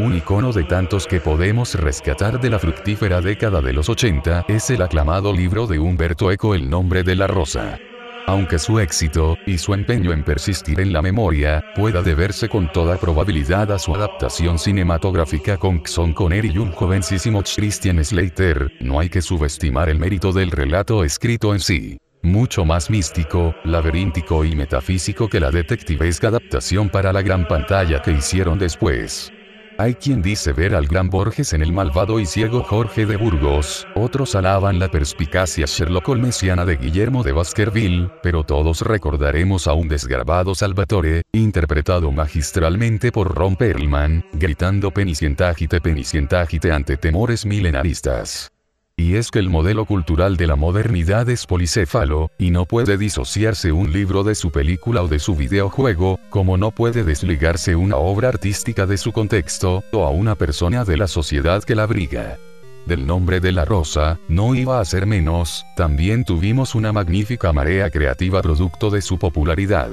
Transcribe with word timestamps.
Un 0.00 0.16
icono 0.16 0.52
de 0.52 0.64
tantos 0.64 1.06
que 1.06 1.20
podemos 1.20 1.76
rescatar 1.76 2.40
de 2.40 2.50
la 2.50 2.58
fructífera 2.58 3.20
década 3.20 3.60
de 3.60 3.72
los 3.72 3.88
80 3.88 4.46
es 4.48 4.68
el 4.70 4.82
aclamado 4.82 5.32
libro 5.32 5.68
de 5.68 5.78
Humberto 5.78 6.32
Eco 6.32 6.56
El 6.56 6.68
nombre 6.68 7.04
de 7.04 7.14
la 7.14 7.28
rosa. 7.28 7.78
Aunque 8.26 8.58
su 8.58 8.80
éxito, 8.80 9.36
y 9.46 9.56
su 9.56 9.72
empeño 9.72 10.12
en 10.12 10.24
persistir 10.24 10.80
en 10.80 10.92
la 10.92 11.00
memoria, 11.00 11.62
pueda 11.76 12.02
deberse 12.02 12.48
con 12.48 12.72
toda 12.72 12.96
probabilidad 12.96 13.70
a 13.70 13.78
su 13.78 13.94
adaptación 13.94 14.58
cinematográfica 14.58 15.58
con 15.58 15.82
Xon 15.86 16.12
Connery 16.12 16.50
y 16.54 16.58
un 16.58 16.72
jovencísimo 16.72 17.44
Christian 17.44 18.04
Slater, 18.04 18.72
no 18.80 18.98
hay 18.98 19.08
que 19.08 19.22
subestimar 19.22 19.90
el 19.90 20.00
mérito 20.00 20.32
del 20.32 20.50
relato 20.50 21.04
escrito 21.04 21.52
en 21.52 21.60
sí. 21.60 21.98
Mucho 22.22 22.64
más 22.64 22.90
místico, 22.90 23.54
laberíntico 23.62 24.44
y 24.44 24.56
metafísico 24.56 25.28
que 25.28 25.38
la 25.38 25.52
detectivesca 25.52 26.28
adaptación 26.28 26.88
para 26.88 27.12
la 27.12 27.22
gran 27.22 27.46
pantalla 27.46 28.02
que 28.02 28.10
hicieron 28.10 28.58
después. 28.58 29.30
Hay 29.76 29.94
quien 29.94 30.22
dice 30.22 30.52
ver 30.52 30.76
al 30.76 30.86
gran 30.86 31.10
Borges 31.10 31.52
en 31.52 31.60
el 31.60 31.72
malvado 31.72 32.20
y 32.20 32.26
ciego 32.26 32.62
Jorge 32.62 33.06
de 33.06 33.16
Burgos, 33.16 33.88
otros 33.96 34.36
alaban 34.36 34.78
la 34.78 34.88
perspicacia 34.88 35.66
Sherlock 35.66 36.08
Holmesiana 36.08 36.64
de 36.64 36.76
Guillermo 36.76 37.24
de 37.24 37.32
Baskerville, 37.32 38.08
pero 38.22 38.44
todos 38.44 38.82
recordaremos 38.82 39.66
a 39.66 39.72
un 39.72 39.88
desgarbado 39.88 40.54
Salvatore, 40.54 41.22
interpretado 41.32 42.12
magistralmente 42.12 43.10
por 43.10 43.34
Ron 43.34 43.56
Perlman, 43.56 44.24
gritando 44.32 44.92
penicientágite 44.92 45.80
penicientágite 45.80 46.70
ante 46.70 46.96
temores 46.96 47.44
milenaristas. 47.44 48.53
Y 48.96 49.16
es 49.16 49.32
que 49.32 49.40
el 49.40 49.50
modelo 49.50 49.86
cultural 49.86 50.36
de 50.36 50.46
la 50.46 50.54
modernidad 50.54 51.28
es 51.28 51.46
policéfalo, 51.46 52.30
y 52.38 52.50
no 52.50 52.64
puede 52.64 52.96
disociarse 52.96 53.72
un 53.72 53.92
libro 53.92 54.22
de 54.22 54.36
su 54.36 54.52
película 54.52 55.02
o 55.02 55.08
de 55.08 55.18
su 55.18 55.34
videojuego, 55.34 56.20
como 56.30 56.56
no 56.56 56.70
puede 56.70 57.02
desligarse 57.02 57.74
una 57.74 57.96
obra 57.96 58.28
artística 58.28 58.86
de 58.86 58.96
su 58.96 59.10
contexto, 59.10 59.82
o 59.92 60.06
a 60.06 60.10
una 60.10 60.36
persona 60.36 60.84
de 60.84 60.96
la 60.96 61.08
sociedad 61.08 61.64
que 61.64 61.74
la 61.74 61.82
abriga. 61.82 62.38
Del 62.86 63.04
nombre 63.04 63.40
de 63.40 63.50
la 63.50 63.64
rosa, 63.64 64.20
no 64.28 64.54
iba 64.54 64.78
a 64.78 64.84
ser 64.84 65.06
menos, 65.06 65.64
también 65.76 66.24
tuvimos 66.24 66.76
una 66.76 66.92
magnífica 66.92 67.52
marea 67.52 67.90
creativa 67.90 68.42
producto 68.42 68.90
de 68.90 69.02
su 69.02 69.18
popularidad. 69.18 69.90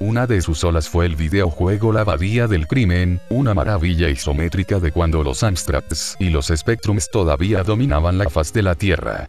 Una 0.00 0.28
de 0.28 0.40
sus 0.42 0.62
olas 0.62 0.88
fue 0.88 1.06
el 1.06 1.16
videojuego 1.16 1.92
La 1.92 2.02
Abadía 2.02 2.46
del 2.46 2.68
Crimen, 2.68 3.20
una 3.30 3.52
maravilla 3.52 4.08
isométrica 4.08 4.78
de 4.78 4.92
cuando 4.92 5.24
los 5.24 5.42
Amstrads 5.42 6.16
y 6.20 6.30
los 6.30 6.52
Spectrums 6.54 7.10
todavía 7.10 7.64
dominaban 7.64 8.16
la 8.16 8.30
faz 8.30 8.52
de 8.52 8.62
la 8.62 8.76
Tierra. 8.76 9.28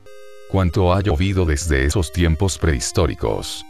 Cuánto 0.52 0.94
ha 0.94 1.02
llovido 1.02 1.46
desde 1.46 1.86
esos 1.86 2.12
tiempos 2.12 2.60
prehistóricos. 2.60 3.66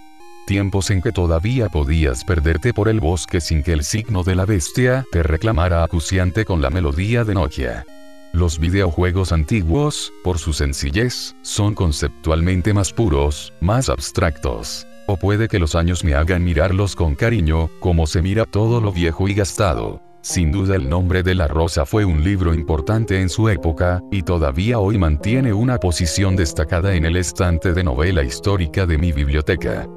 Tiempos 0.46 0.90
en 0.90 1.02
que 1.02 1.14
todavía 1.14 1.70
podías 1.70 2.26
perderte 2.26 2.74
por 2.74 2.90
el 2.90 3.00
bosque 3.00 3.40
sin 3.40 3.64
que 3.64 3.72
el 3.72 3.86
signo 3.86 4.24
de 4.24 4.36
la 4.36 4.46
bestia 4.46 5.06
te 5.10 5.24
reclamara 5.24 5.86
acuciante 5.86 6.44
con 6.44 6.62
la 6.62 6.70
melodía 6.70 7.24
de 7.24 7.34
Nokia. 7.34 7.86
Los 8.34 8.60
videojuegos 8.60 9.32
antiguos, 9.32 10.12
por 10.22 10.38
su 10.38 10.52
sencillez, 10.52 11.34
son 11.44 11.76
conceptualmente 11.76 12.74
más 12.74 12.92
puros, 12.92 13.54
más 13.62 13.88
abstractos. 13.88 14.86
O 15.12 15.18
puede 15.18 15.48
que 15.48 15.58
los 15.58 15.74
años 15.74 16.04
me 16.04 16.14
hagan 16.14 16.44
mirarlos 16.44 16.96
con 16.96 17.16
cariño, 17.16 17.72
como 17.80 18.06
se 18.06 18.22
mira 18.22 18.46
todo 18.46 18.80
lo 18.80 18.92
viejo 18.92 19.28
y 19.28 19.34
gastado. 19.34 20.04
Sin 20.22 20.52
duda 20.52 20.76
el 20.76 20.88
nombre 20.88 21.24
de 21.24 21.34
la 21.34 21.48
rosa 21.48 21.88
fue 21.88 22.06
un 22.06 22.24
libro 22.24 22.54
importante 22.54 23.20
en 23.20 23.30
su 23.30 23.50
época, 23.50 24.04
y 24.12 24.22
todavía 24.22 24.78
hoy 24.78 25.00
mantiene 25.00 25.52
una 25.52 25.80
posición 25.80 26.36
destacada 26.36 26.94
en 26.94 27.06
el 27.06 27.16
estante 27.16 27.74
de 27.74 27.84
novela 27.84 28.22
histórica 28.22 28.86
de 28.86 29.00
mi 29.00 29.12
biblioteca. 29.12 29.88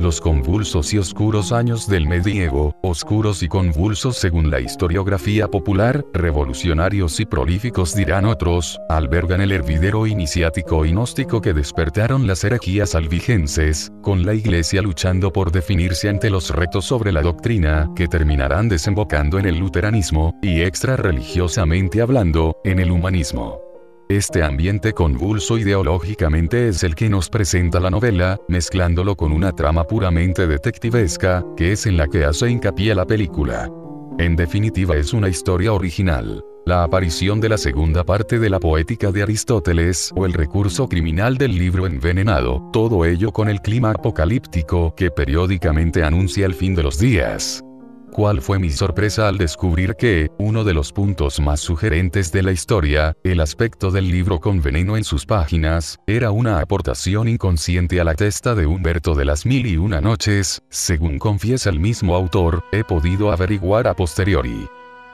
Los 0.00 0.20
convulsos 0.20 0.92
y 0.94 0.98
oscuros 0.98 1.52
años 1.52 1.86
del 1.86 2.06
medievo, 2.06 2.74
oscuros 2.82 3.42
y 3.42 3.48
convulsos 3.48 4.16
según 4.16 4.50
la 4.50 4.60
historiografía 4.60 5.48
popular, 5.48 6.04
revolucionarios 6.12 7.20
y 7.20 7.26
prolíficos 7.26 7.94
dirán 7.94 8.24
otros, 8.24 8.80
albergan 8.88 9.40
el 9.40 9.52
hervidero 9.52 10.06
iniciático 10.06 10.84
y 10.84 10.90
gnóstico 10.90 11.40
que 11.40 11.52
despertaron 11.52 12.26
las 12.26 12.42
herejías 12.44 12.94
albigenses, 12.94 13.92
con 14.02 14.26
la 14.26 14.34
iglesia 14.34 14.82
luchando 14.82 15.32
por 15.32 15.52
definirse 15.52 16.08
ante 16.08 16.30
los 16.30 16.50
retos 16.50 16.84
sobre 16.84 17.12
la 17.12 17.22
doctrina, 17.22 17.90
que 17.94 18.08
terminarán 18.08 18.68
desembocando 18.68 19.38
en 19.38 19.46
el 19.46 19.58
luteranismo, 19.58 20.38
y 20.42 20.62
extra 20.62 20.96
religiosamente 20.96 22.02
hablando, 22.02 22.56
en 22.64 22.80
el 22.80 22.90
humanismo. 22.90 23.71
Este 24.12 24.42
ambiente 24.42 24.92
convulso 24.92 25.56
ideológicamente 25.56 26.68
es 26.68 26.82
el 26.82 26.94
que 26.94 27.08
nos 27.08 27.30
presenta 27.30 27.80
la 27.80 27.88
novela, 27.88 28.38
mezclándolo 28.46 29.16
con 29.16 29.32
una 29.32 29.52
trama 29.52 29.84
puramente 29.84 30.46
detectivesca, 30.46 31.42
que 31.56 31.72
es 31.72 31.86
en 31.86 31.96
la 31.96 32.06
que 32.06 32.26
hace 32.26 32.50
hincapié 32.50 32.94
la 32.94 33.06
película. 33.06 33.70
En 34.18 34.36
definitiva 34.36 34.96
es 34.96 35.14
una 35.14 35.30
historia 35.30 35.72
original. 35.72 36.44
La 36.66 36.84
aparición 36.84 37.40
de 37.40 37.48
la 37.48 37.56
segunda 37.56 38.04
parte 38.04 38.38
de 38.38 38.50
la 38.50 38.60
poética 38.60 39.10
de 39.12 39.22
Aristóteles 39.22 40.12
o 40.14 40.26
el 40.26 40.34
recurso 40.34 40.90
criminal 40.90 41.38
del 41.38 41.56
libro 41.56 41.86
envenenado, 41.86 42.68
todo 42.70 43.06
ello 43.06 43.32
con 43.32 43.48
el 43.48 43.62
clima 43.62 43.92
apocalíptico 43.92 44.94
que 44.94 45.10
periódicamente 45.10 46.04
anuncia 46.04 46.44
el 46.44 46.52
fin 46.52 46.74
de 46.74 46.82
los 46.82 46.98
días. 46.98 47.64
¿Cuál 48.12 48.42
fue 48.42 48.58
mi 48.58 48.68
sorpresa 48.68 49.26
al 49.26 49.38
descubrir 49.38 49.94
que, 49.94 50.30
uno 50.38 50.64
de 50.64 50.74
los 50.74 50.92
puntos 50.92 51.40
más 51.40 51.60
sugerentes 51.60 52.30
de 52.30 52.42
la 52.42 52.52
historia, 52.52 53.16
el 53.24 53.40
aspecto 53.40 53.90
del 53.90 54.10
libro 54.10 54.38
con 54.38 54.60
veneno 54.60 54.98
en 54.98 55.04
sus 55.04 55.24
páginas, 55.24 55.98
era 56.06 56.30
una 56.30 56.60
aportación 56.60 57.26
inconsciente 57.26 58.02
a 58.02 58.04
la 58.04 58.14
testa 58.14 58.54
de 58.54 58.66
Humberto 58.66 59.14
de 59.14 59.24
las 59.24 59.46
Mil 59.46 59.66
y 59.66 59.78
Una 59.78 60.02
Noches, 60.02 60.60
según 60.68 61.18
confiesa 61.18 61.70
el 61.70 61.80
mismo 61.80 62.14
autor, 62.14 62.62
he 62.70 62.84
podido 62.84 63.32
averiguar 63.32 63.88
a 63.88 63.94
posteriori. 63.94 64.68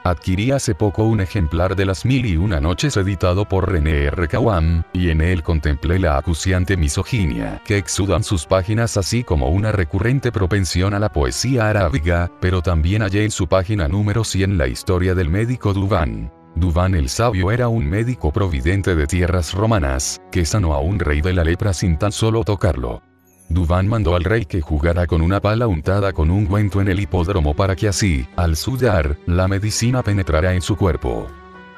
Adquirí 0.08 0.52
hace 0.52 0.74
poco 0.74 1.04
un 1.04 1.20
ejemplar 1.20 1.76
de 1.76 1.84
Las 1.84 2.06
Mil 2.06 2.24
y 2.24 2.38
Una 2.38 2.60
Noches 2.60 2.96
editado 2.96 3.46
por 3.46 3.70
René 3.70 4.04
R. 4.04 4.26
Kawam, 4.26 4.82
y 4.94 5.10
en 5.10 5.20
él 5.20 5.42
contemplé 5.42 5.98
la 5.98 6.16
acuciante 6.16 6.78
misoginia 6.78 7.60
que 7.66 7.76
exudan 7.76 8.24
sus 8.24 8.46
páginas 8.46 8.96
así 8.96 9.22
como 9.22 9.50
una 9.50 9.70
recurrente 9.70 10.32
propensión 10.32 10.94
a 10.94 10.98
la 10.98 11.10
poesía 11.10 11.68
arábiga, 11.68 12.30
pero 12.40 12.62
también 12.62 13.02
hallé 13.02 13.24
en 13.24 13.30
su 13.30 13.48
página 13.48 13.86
número 13.86 14.24
100 14.24 14.56
la 14.56 14.66
historia 14.66 15.14
del 15.14 15.28
médico 15.28 15.74
Duvan. 15.74 16.32
Duvan 16.54 16.94
el 16.94 17.10
sabio 17.10 17.50
era 17.50 17.68
un 17.68 17.86
médico 17.86 18.32
providente 18.32 18.96
de 18.96 19.06
tierras 19.06 19.52
romanas, 19.52 20.20
que 20.32 20.44
sanó 20.44 20.72
a 20.72 20.80
un 20.80 20.98
rey 20.98 21.20
de 21.20 21.34
la 21.34 21.44
lepra 21.44 21.74
sin 21.74 21.98
tan 21.98 22.12
solo 22.12 22.44
tocarlo. 22.44 23.02
Duván 23.48 23.88
mandó 23.88 24.14
al 24.14 24.24
rey 24.24 24.44
que 24.44 24.60
jugara 24.60 25.06
con 25.06 25.22
una 25.22 25.40
pala 25.40 25.66
untada 25.66 26.12
con 26.12 26.30
un 26.30 26.46
guento 26.46 26.80
en 26.80 26.88
el 26.88 27.00
hipódromo 27.00 27.54
para 27.54 27.74
que 27.74 27.88
así, 27.88 28.28
al 28.36 28.56
sudar, 28.56 29.16
la 29.26 29.48
medicina 29.48 30.02
penetrara 30.02 30.54
en 30.54 30.60
su 30.60 30.76
cuerpo. 30.76 31.26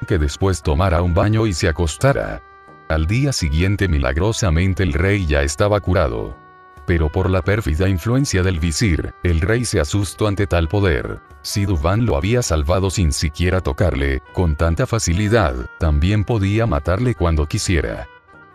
Que 0.09 0.19
después 0.19 0.63
tomara 0.63 1.03
un 1.03 1.15
baño 1.15 1.47
y 1.47 1.53
se 1.53 1.69
acostara. 1.69 2.43
Al 2.89 3.07
día 3.07 3.33
siguiente 3.33 3.87
milagrosamente 3.87 4.83
el 4.83 4.93
rey 4.93 5.27
ya 5.27 5.43
estaba 5.43 5.79
curado. 5.79 6.37
Pero 6.87 7.09
por 7.09 7.31
la 7.31 7.43
pérfida 7.43 7.89
influencia 7.89 8.43
del 8.43 8.59
visir, 8.59 9.15
el 9.23 9.41
rey 9.41 9.65
se 9.65 9.79
asustó 9.79 10.27
ante 10.27 10.49
tal 10.49 10.67
poder. 10.67 11.21
Si 11.43 11.67
Duván 11.67 12.05
lo 12.05 12.17
había 12.17 12.43
salvado 12.43 12.91
sin 12.91 13.13
siquiera 13.13 13.61
tocarle, 13.61 14.23
con 14.33 14.57
tanta 14.57 14.89
facilidad, 14.89 15.55
también 15.79 16.25
podía 16.25 16.67
matarle 16.67 17.15
cuando 17.15 17.47
quisiera. 17.47 18.09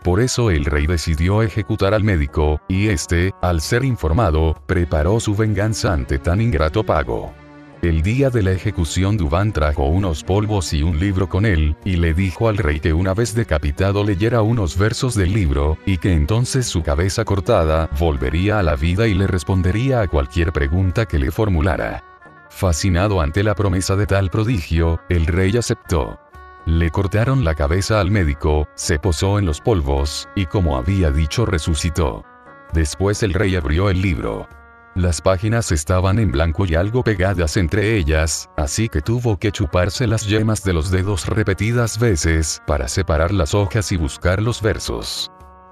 Por 0.06 0.20
eso 0.20 0.52
el 0.52 0.66
rey 0.66 0.86
decidió 0.86 1.42
ejecutar 1.42 1.96
al 1.96 2.04
médico, 2.04 2.62
y 2.68 2.90
este, 2.90 3.34
al 3.42 3.60
ser 3.60 3.84
informado, 3.84 4.54
preparó 4.68 5.20
su 5.20 5.36
venganza 5.36 5.94
ante 5.94 6.20
tan 6.20 6.42
ingrato 6.42 6.84
pago. 6.84 7.34
El 7.82 8.04
día 8.04 8.30
de 8.30 8.44
la 8.44 8.52
ejecución 8.52 9.18
Duván 9.18 9.52
trajo 9.52 9.86
unos 9.88 10.24
polvos 10.24 10.74
y 10.74 10.84
un 10.84 11.00
libro 11.00 11.28
con 11.28 11.44
él, 11.44 11.76
y 11.84 11.96
le 11.96 12.14
dijo 12.14 12.50
al 12.50 12.58
rey 12.58 12.80
que 12.80 12.94
una 12.94 13.16
vez 13.16 13.34
decapitado 13.34 14.04
leyera 14.04 14.44
unos 14.44 14.78
versos 14.78 15.16
del 15.16 15.34
libro, 15.34 15.80
y 15.88 15.98
que 15.98 16.14
entonces 16.14 16.68
su 16.68 16.84
cabeza 16.84 17.26
cortada 17.26 17.90
volvería 18.00 18.60
a 18.60 18.64
la 18.64 18.76
vida 18.76 19.08
y 19.08 19.16
le 19.16 19.26
respondería 19.26 20.02
a 20.02 20.08
cualquier 20.08 20.54
pregunta 20.54 21.08
que 21.08 21.18
le 21.18 21.32
formulara. 21.32 22.04
Fascinado 22.52 23.22
ante 23.22 23.42
la 23.42 23.56
promesa 23.56 23.96
de 23.96 24.06
tal 24.06 24.30
prodigio, 24.30 25.00
el 25.10 25.26
rey 25.26 25.58
aceptó. 25.58 26.20
Le 26.66 26.90
cortaron 26.90 27.44
la 27.44 27.54
cabeza 27.54 28.00
al 28.00 28.10
médico, 28.10 28.68
se 28.74 28.98
posó 28.98 29.38
en 29.38 29.46
los 29.46 29.62
polvos, 29.62 30.28
y 30.36 30.48
como 30.48 30.78
había 30.78 31.12
dicho 31.12 31.46
resucitó. 31.46 32.26
Después 32.74 33.22
el 33.22 33.34
rey 33.34 33.56
abrió 33.56 33.92
el 33.92 34.02
libro. 34.02 34.48
Las 34.96 35.22
páginas 35.22 35.72
estaban 35.72 36.18
en 36.18 36.32
blanco 36.32 36.66
y 36.66 36.74
algo 36.74 37.04
pegadas 37.04 37.58
entre 37.58 37.96
ellas, 37.98 38.50
así 38.58 38.90
que 38.90 39.02
tuvo 39.02 39.38
que 39.38 39.52
chuparse 39.52 40.08
las 40.08 40.26
yemas 40.26 40.64
de 40.64 40.74
los 40.74 40.90
dedos 40.90 41.28
repetidas 41.28 42.00
veces 42.00 42.64
para 42.66 42.88
separar 42.88 43.32
las 43.32 43.54
hojas 43.54 43.92
y 43.92 43.98
buscar 43.98 44.42
los 44.42 44.60
versos. 44.62 45.30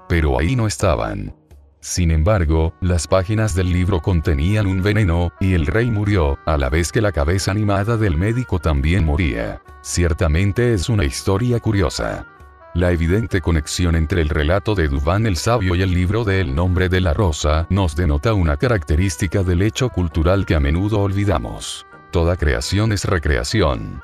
Pero 0.08 0.38
ahí 0.38 0.54
no 0.54 0.68
estaban. 0.68 1.34
Sin 1.84 2.10
embargo, 2.10 2.72
las 2.80 3.06
páginas 3.06 3.54
del 3.54 3.70
libro 3.70 4.00
contenían 4.00 4.66
un 4.66 4.82
veneno, 4.82 5.34
y 5.38 5.52
el 5.52 5.66
rey 5.66 5.90
murió, 5.90 6.38
a 6.46 6.56
la 6.56 6.70
vez 6.70 6.90
que 6.90 7.02
la 7.02 7.12
cabeza 7.12 7.50
animada 7.50 7.98
del 7.98 8.16
médico 8.16 8.58
también 8.58 9.04
moría. 9.04 9.60
Ciertamente 9.82 10.72
es 10.72 10.88
una 10.88 11.04
historia 11.04 11.60
curiosa. 11.60 12.24
La 12.72 12.90
evidente 12.90 13.42
conexión 13.42 13.96
entre 13.96 14.22
el 14.22 14.30
relato 14.30 14.74
de 14.74 14.88
Duván 14.88 15.26
el 15.26 15.36
Sabio 15.36 15.74
y 15.74 15.82
el 15.82 15.92
libro 15.92 16.24
de 16.24 16.40
El 16.40 16.54
nombre 16.54 16.88
de 16.88 17.02
la 17.02 17.12
rosa 17.12 17.66
nos 17.68 17.94
denota 17.94 18.32
una 18.32 18.56
característica 18.56 19.42
del 19.42 19.60
hecho 19.60 19.90
cultural 19.90 20.46
que 20.46 20.54
a 20.54 20.60
menudo 20.60 21.00
olvidamos. 21.00 21.84
Toda 22.10 22.36
creación 22.36 22.92
es 22.92 23.04
recreación. 23.04 24.00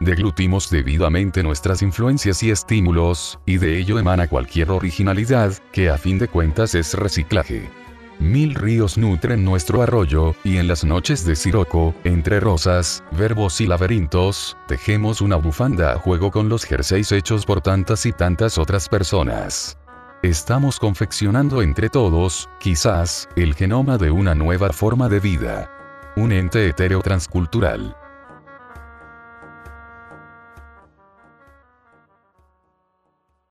Deglutimos 0.00 0.70
debidamente 0.70 1.42
nuestras 1.42 1.80
influencias 1.82 2.42
y 2.42 2.50
estímulos, 2.50 3.38
y 3.46 3.58
de 3.58 3.78
ello 3.78 3.98
emana 3.98 4.26
cualquier 4.26 4.70
originalidad, 4.70 5.52
que 5.72 5.88
a 5.88 5.98
fin 5.98 6.18
de 6.18 6.28
cuentas 6.28 6.74
es 6.74 6.94
reciclaje. 6.94 7.70
Mil 8.18 8.54
ríos 8.54 8.96
nutren 8.98 9.44
nuestro 9.44 9.82
arroyo, 9.82 10.34
y 10.44 10.58
en 10.58 10.68
las 10.68 10.84
noches 10.84 11.24
de 11.24 11.36
Siroco, 11.36 11.94
entre 12.04 12.40
rosas, 12.40 13.04
verbos 13.12 13.60
y 13.60 13.66
laberintos, 13.66 14.56
tejemos 14.66 15.20
una 15.20 15.36
bufanda 15.36 15.92
a 15.92 15.98
juego 15.98 16.30
con 16.30 16.48
los 16.48 16.64
jerseys 16.64 17.12
hechos 17.12 17.44
por 17.44 17.60
tantas 17.60 18.06
y 18.06 18.12
tantas 18.12 18.58
otras 18.58 18.88
personas. 18.88 19.78
Estamos 20.22 20.78
confeccionando 20.78 21.60
entre 21.60 21.88
todos, 21.88 22.48
quizás, 22.58 23.28
el 23.36 23.54
genoma 23.54 23.98
de 23.98 24.10
una 24.10 24.34
nueva 24.34 24.72
forma 24.72 25.08
de 25.08 25.20
vida. 25.20 25.70
Un 26.16 26.32
ente 26.32 26.66
etéreo 26.68 27.02
transcultural. 27.02 27.96